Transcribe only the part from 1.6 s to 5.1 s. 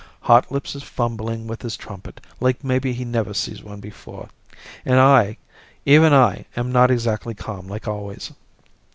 his trumpet like maybe he never sees one before. And